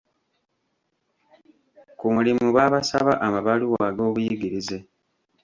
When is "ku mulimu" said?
1.97-2.45